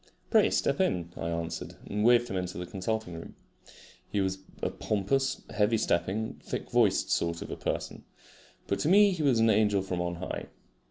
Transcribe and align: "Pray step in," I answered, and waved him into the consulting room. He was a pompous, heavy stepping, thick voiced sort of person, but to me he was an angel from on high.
"Pray 0.31 0.49
step 0.49 0.79
in," 0.81 1.13
I 1.15 1.29
answered, 1.29 1.75
and 1.85 2.03
waved 2.03 2.27
him 2.27 2.35
into 2.35 2.57
the 2.57 2.65
consulting 2.65 3.13
room. 3.13 3.35
He 4.09 4.19
was 4.19 4.39
a 4.63 4.71
pompous, 4.71 5.43
heavy 5.51 5.77
stepping, 5.77 6.41
thick 6.43 6.71
voiced 6.71 7.11
sort 7.11 7.43
of 7.43 7.59
person, 7.59 8.03
but 8.65 8.79
to 8.79 8.89
me 8.89 9.11
he 9.11 9.21
was 9.21 9.37
an 9.39 9.51
angel 9.51 9.83
from 9.83 10.01
on 10.01 10.15
high. 10.15 10.47